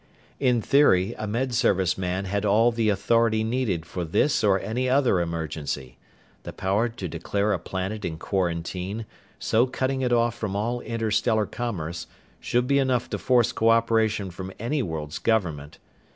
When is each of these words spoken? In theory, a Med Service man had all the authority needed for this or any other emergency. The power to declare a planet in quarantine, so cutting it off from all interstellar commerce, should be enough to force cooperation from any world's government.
In 0.39 0.63
theory, 0.63 1.13
a 1.19 1.27
Med 1.27 1.53
Service 1.53 1.95
man 1.95 2.25
had 2.25 2.43
all 2.43 2.71
the 2.71 2.89
authority 2.89 3.43
needed 3.43 3.85
for 3.85 4.03
this 4.03 4.43
or 4.43 4.59
any 4.59 4.89
other 4.89 5.19
emergency. 5.21 5.99
The 6.41 6.51
power 6.51 6.89
to 6.89 7.07
declare 7.07 7.53
a 7.53 7.59
planet 7.59 8.03
in 8.03 8.17
quarantine, 8.17 9.05
so 9.37 9.67
cutting 9.67 10.01
it 10.01 10.11
off 10.11 10.33
from 10.33 10.55
all 10.55 10.81
interstellar 10.81 11.45
commerce, 11.45 12.07
should 12.39 12.65
be 12.65 12.79
enough 12.79 13.11
to 13.11 13.19
force 13.19 13.51
cooperation 13.51 14.31
from 14.31 14.51
any 14.59 14.81
world's 14.81 15.19
government. 15.19 15.77